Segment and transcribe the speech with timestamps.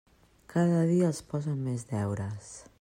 [0.53, 2.53] Cada dia els posen més deures.